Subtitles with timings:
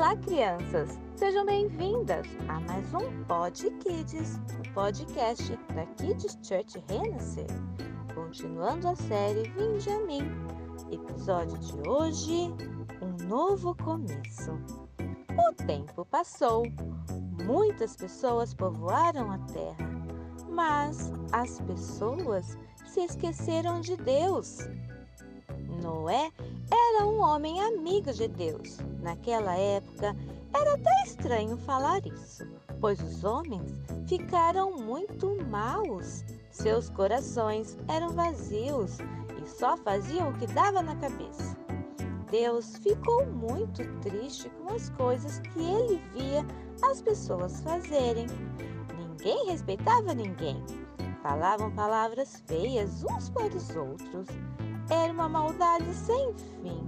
[0.00, 0.98] Olá, crianças!
[1.14, 7.46] Sejam bem-vindas a mais um Pod Kids, o podcast da Kids Church Renascer.
[8.14, 10.22] Continuando a série Vinde a mim.
[10.90, 12.50] Episódio de hoje:
[13.02, 14.52] Um novo começo.
[15.36, 16.62] O tempo passou,
[17.44, 19.90] muitas pessoas povoaram a terra,
[20.48, 24.60] mas as pessoas se esqueceram de Deus.
[25.82, 26.30] Noé
[26.70, 28.78] era um homem amigo de Deus.
[29.00, 30.16] Naquela época,
[30.54, 32.46] era até estranho falar isso,
[32.80, 36.24] pois os homens ficaram muito maus.
[36.50, 38.98] Seus corações eram vazios
[39.42, 41.56] e só faziam o que dava na cabeça.
[42.30, 46.46] Deus ficou muito triste com as coisas que ele via
[46.82, 48.26] as pessoas fazerem.
[48.96, 50.62] Ninguém respeitava ninguém.
[51.22, 54.28] Falavam palavras feias uns para os outros
[54.90, 56.84] era uma maldade sem fim.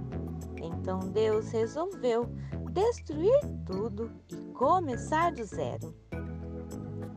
[0.61, 2.29] Então Deus resolveu
[2.71, 5.95] destruir tudo e começar do zero.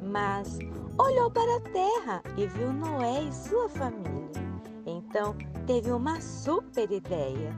[0.01, 0.59] Mas
[0.99, 4.17] olhou para a terra e viu Noé e sua família.
[4.87, 7.51] Então teve uma super ideia.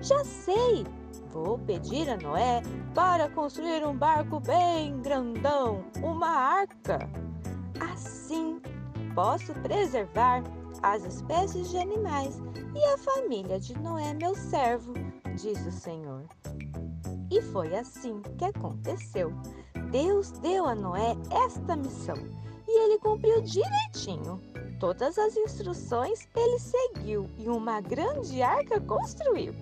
[0.00, 0.86] Já sei!
[1.32, 2.62] Vou pedir a Noé
[2.94, 6.98] para construir um barco bem grandão, uma arca.
[7.78, 8.60] Assim
[9.14, 10.42] posso preservar
[10.82, 12.40] as espécies de animais
[12.74, 14.92] e a família de Noé, meu servo,
[15.34, 16.24] disse o Senhor.
[17.30, 19.32] E foi assim que aconteceu.
[19.90, 22.16] Deus deu a Noé esta missão
[22.66, 24.40] e ele cumpriu direitinho.
[24.78, 29.54] Todas as instruções ele seguiu e uma grande arca construiu.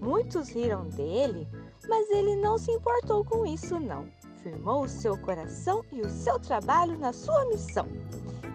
[0.00, 1.46] Muitos riram dele,
[1.88, 4.06] mas ele não se importou com isso, não.
[4.44, 7.88] Firmou o seu coração e o seu trabalho na sua missão.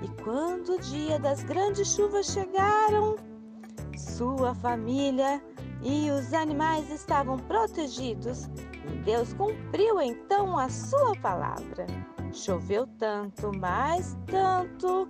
[0.03, 3.15] E quando o dia das grandes chuvas chegaram,
[3.97, 5.41] sua família
[5.81, 8.45] e os animais estavam protegidos
[8.87, 11.87] e Deus cumpriu então a sua palavra.
[12.31, 15.09] Choveu tanto, mais tanto,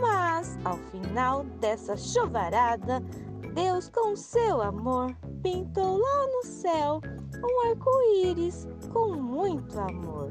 [0.00, 3.00] mas ao final dessa chuvarada,
[3.52, 7.02] Deus, com seu amor, pintou lá no céu
[7.44, 10.30] um arco-íris com muito amor,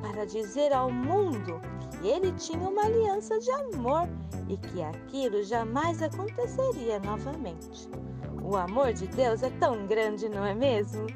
[0.00, 1.60] para dizer ao mundo
[1.90, 4.08] que ele tinha uma aliança de amor
[4.48, 7.88] e que aquilo jamais aconteceria novamente.
[8.42, 11.06] O amor de Deus é tão grande, não é mesmo?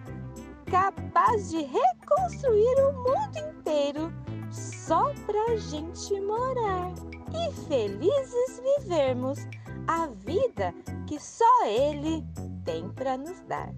[0.71, 4.13] Capaz de reconstruir o mundo inteiro
[4.51, 6.93] só para a gente morar
[7.35, 9.39] e felizes vivermos
[9.87, 10.75] a vida
[11.07, 12.25] que só Ele
[12.65, 13.73] tem para nos dar.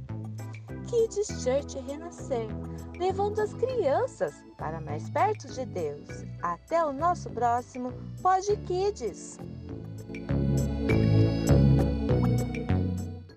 [0.90, 2.48] Kids Church renascer,
[2.98, 6.08] levando as crianças para mais perto de Deus.
[6.42, 9.38] Até o nosso próximo Pod Kids!